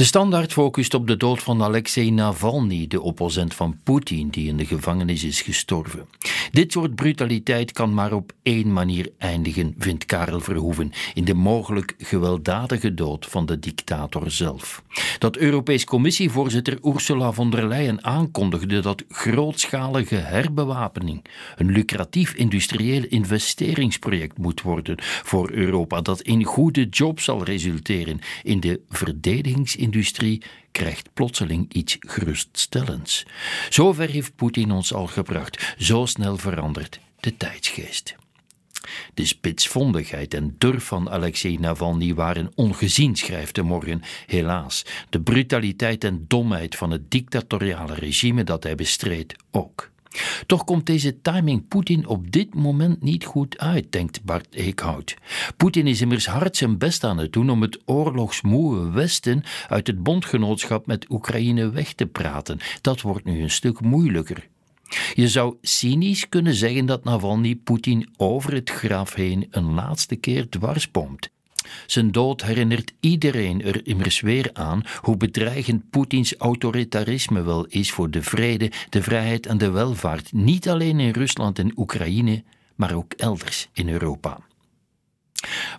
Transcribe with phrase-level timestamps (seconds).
[0.00, 4.56] De standaard focust op de dood van Alexei Navalny, de opposent van Poetin, die in
[4.56, 6.08] de gevangenis is gestorven.
[6.52, 11.94] Dit soort brutaliteit kan maar op één manier eindigen, vindt Karel Verhoeven, in de mogelijk
[11.98, 14.82] gewelddadige dood van de dictator zelf.
[15.18, 21.24] Dat Europees Commissievoorzitter Ursula von der Leyen aankondigde dat grootschalige herbewapening
[21.56, 28.60] een lucratief industrieel investeringsproject moet worden voor Europa, dat in goede jobs zal resulteren in
[28.60, 33.26] de verdedigingsindustrie industrie krijgt plotseling iets geruststellends.
[33.70, 35.74] Zover heeft Poetin ons al gebracht.
[35.78, 38.16] Zo snel verandert de tijdsgeest.
[39.14, 44.02] De spitsvondigheid en durf van Alexei Navalny waren ongezien, schrijft de morgen.
[44.26, 49.89] Helaas, de brutaliteit en domheid van het dictatoriale regime dat hij bestreed ook.
[50.50, 55.16] Toch komt deze timing Poetin op dit moment niet goed uit, denkt Bart Eekhout.
[55.56, 60.02] Poetin is immers hard zijn best aan het doen om het oorlogsmoe Westen uit het
[60.02, 62.58] bondgenootschap met Oekraïne weg te praten.
[62.80, 64.48] Dat wordt nu een stuk moeilijker.
[65.14, 70.48] Je zou cynisch kunnen zeggen dat Navalny Poetin over het graf heen een laatste keer
[70.48, 71.30] dwarsboomt.
[71.86, 78.10] Zijn dood herinnert iedereen er immers weer aan hoe bedreigend Poetins autoritarisme wel is voor
[78.10, 82.42] de vrede, de vrijheid en de welvaart, niet alleen in Rusland en Oekraïne,
[82.76, 84.38] maar ook elders in Europa.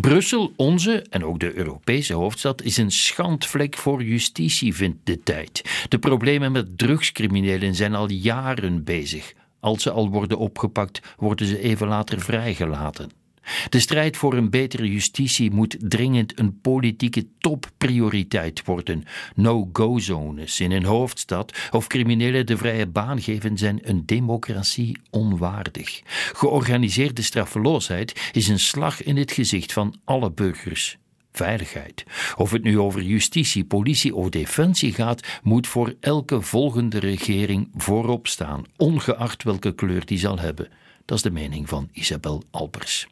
[0.00, 5.84] Brussel, onze en ook de Europese hoofdstad, is een schandvlek voor justitie, vindt de tijd.
[5.88, 9.32] De problemen met drugscriminelen zijn al jaren bezig.
[9.60, 13.23] Als ze al worden opgepakt, worden ze even later vrijgelaten.
[13.68, 19.04] De strijd voor een betere justitie moet dringend een politieke topprioriteit worden.
[19.34, 26.02] No-go-zones in een hoofdstad of criminelen de vrije baan geven zijn een democratie onwaardig.
[26.32, 30.98] Georganiseerde straffeloosheid is een slag in het gezicht van alle burgers.
[31.32, 32.04] Veiligheid.
[32.36, 38.26] Of het nu over justitie, politie of defensie gaat, moet voor elke volgende regering voorop
[38.26, 40.68] staan, ongeacht welke kleur die zal hebben.
[41.04, 43.08] Dat is de mening van Isabel Albers.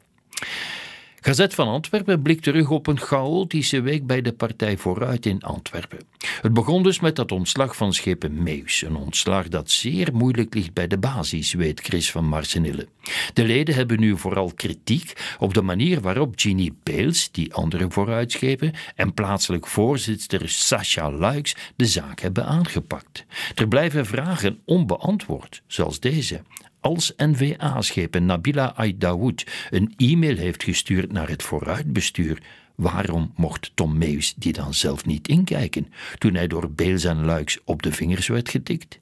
[1.24, 5.98] Gazet van Antwerpen blikt terug op een chaotische week bij de Partij Vooruit in Antwerpen.
[6.40, 10.72] Het begon dus met dat ontslag van schepen Meus, een ontslag dat zeer moeilijk ligt
[10.72, 12.88] bij de basis, weet Chris van Marsenille.
[13.32, 18.72] De leden hebben nu vooral kritiek op de manier waarop Ginny Beels, die andere vooruitschepen,
[18.94, 23.24] en plaatselijk voorzitter Sascha Luiks de zaak hebben aangepakt.
[23.54, 26.42] Er blijven vragen onbeantwoord, zoals deze
[26.82, 32.42] als NVA-schepen Nabila Aydawood een e-mail heeft gestuurd naar het vooruitbestuur,
[32.74, 37.58] waarom mocht Tom Meus die dan zelf niet inkijken toen hij door Beels en Luiks
[37.64, 39.00] op de vingers werd getikt?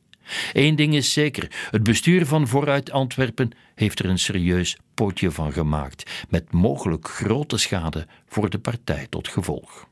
[0.52, 5.52] Eén ding is zeker: het bestuur van Vooruit Antwerpen heeft er een serieus pootje van
[5.52, 9.88] gemaakt, met mogelijk grote schade voor de partij tot gevolg.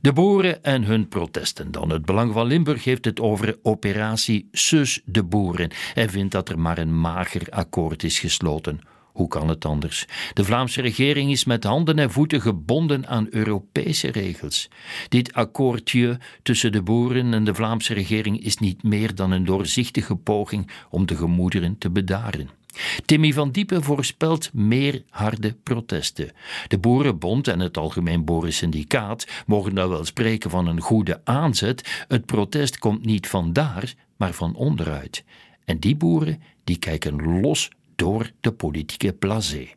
[0.00, 1.90] De boeren en hun protesten dan.
[1.90, 6.58] Het Belang van Limburg heeft het over operatie Sus de Boeren en vindt dat er
[6.58, 8.80] maar een mager akkoord is gesloten.
[9.12, 10.06] Hoe kan het anders?
[10.32, 14.68] De Vlaamse regering is met handen en voeten gebonden aan Europese regels.
[15.08, 20.16] Dit akkoordje tussen de boeren en de Vlaamse regering is niet meer dan een doorzichtige
[20.16, 22.57] poging om de gemoederen te bedaren.
[23.04, 26.30] Timmy van Diepen voorspelt meer harde protesten.
[26.68, 32.04] De Boerenbond en het Algemeen Boerensyndicaat mogen dan wel spreken van een goede aanzet.
[32.08, 35.24] Het protest komt niet van daar, maar van onderuit.
[35.64, 39.68] En die boeren die kijken los door de politieke blasé.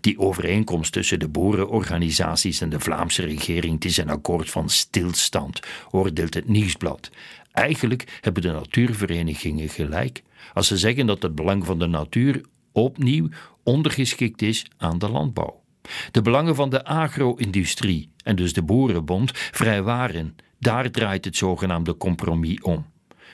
[0.00, 5.60] Die overeenkomst tussen de boerenorganisaties en de Vlaamse regering is een akkoord van stilstand,
[5.90, 7.10] oordeelt het nieuwsblad.
[7.52, 12.40] Eigenlijk hebben de natuurverenigingen gelijk als ze zeggen dat het belang van de natuur
[12.72, 13.28] opnieuw
[13.62, 15.62] ondergeschikt is aan de landbouw.
[16.10, 20.36] De belangen van de agro-industrie en dus de boerenbond vrijwaren.
[20.58, 22.86] Daar draait het zogenaamde compromis om.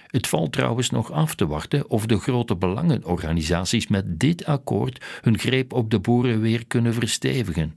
[0.06, 5.38] Het valt trouwens nog af te wachten of de grote belangenorganisaties met dit akkoord hun
[5.38, 7.76] greep op de boeren weer kunnen verstevigen.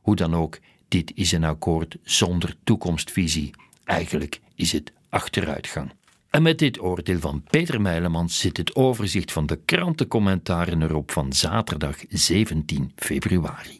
[0.00, 0.58] Hoe dan ook,
[0.88, 3.50] dit is een akkoord zonder toekomstvisie.
[3.84, 5.92] Eigenlijk is het achteruitgang.
[6.30, 11.32] En met dit oordeel van Peter Meilemans zit het overzicht van de krantencommentaren erop van
[11.32, 13.74] zaterdag 17 februari.